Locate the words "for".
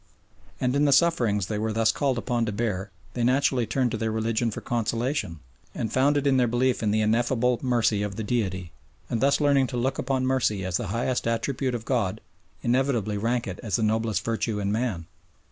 4.49-4.59